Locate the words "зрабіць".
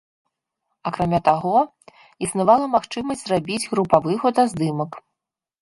3.29-3.63